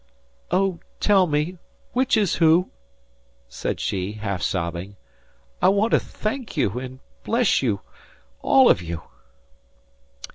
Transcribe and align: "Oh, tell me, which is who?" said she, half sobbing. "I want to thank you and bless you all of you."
"Oh, 0.49 0.79
tell 0.99 1.27
me, 1.27 1.59
which 1.93 2.17
is 2.17 2.37
who?" 2.37 2.71
said 3.47 3.79
she, 3.79 4.13
half 4.13 4.41
sobbing. 4.41 4.95
"I 5.61 5.69
want 5.69 5.91
to 5.91 5.99
thank 5.99 6.57
you 6.57 6.79
and 6.79 7.01
bless 7.23 7.61
you 7.61 7.81
all 8.41 8.67
of 8.67 8.81
you." 8.81 9.03